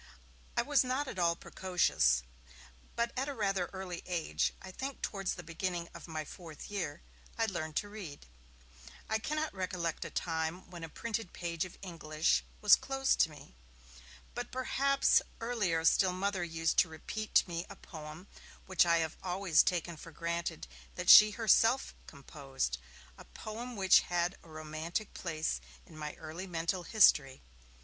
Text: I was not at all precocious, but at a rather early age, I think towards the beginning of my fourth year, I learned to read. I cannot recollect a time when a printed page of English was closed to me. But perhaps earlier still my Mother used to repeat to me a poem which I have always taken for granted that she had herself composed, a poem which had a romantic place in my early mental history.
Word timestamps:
I 0.57 0.63
was 0.63 0.83
not 0.83 1.07
at 1.07 1.19
all 1.19 1.35
precocious, 1.35 2.23
but 2.95 3.13
at 3.15 3.29
a 3.29 3.35
rather 3.35 3.69
early 3.71 4.01
age, 4.07 4.51
I 4.59 4.71
think 4.71 5.03
towards 5.03 5.35
the 5.35 5.43
beginning 5.43 5.89
of 5.93 6.07
my 6.07 6.25
fourth 6.25 6.71
year, 6.71 7.03
I 7.37 7.45
learned 7.45 7.75
to 7.75 7.87
read. 7.87 8.25
I 9.07 9.19
cannot 9.19 9.53
recollect 9.53 10.03
a 10.03 10.09
time 10.09 10.67
when 10.71 10.83
a 10.83 10.89
printed 10.89 11.33
page 11.33 11.65
of 11.65 11.77
English 11.83 12.43
was 12.61 12.75
closed 12.75 13.19
to 13.19 13.29
me. 13.29 13.53
But 14.33 14.51
perhaps 14.51 15.21
earlier 15.39 15.85
still 15.85 16.13
my 16.13 16.17
Mother 16.21 16.43
used 16.43 16.77
to 16.79 16.89
repeat 16.89 17.35
to 17.35 17.47
me 17.47 17.67
a 17.69 17.75
poem 17.75 18.25
which 18.65 18.87
I 18.87 18.97
have 19.05 19.17
always 19.21 19.61
taken 19.61 19.97
for 19.97 20.11
granted 20.11 20.65
that 20.95 21.11
she 21.11 21.25
had 21.29 21.35
herself 21.37 21.93
composed, 22.07 22.79
a 23.19 23.25
poem 23.25 23.75
which 23.75 23.99
had 23.99 24.35
a 24.41 24.49
romantic 24.49 25.13
place 25.13 25.61
in 25.85 25.95
my 25.95 26.15
early 26.15 26.47
mental 26.47 26.81
history. 26.81 27.43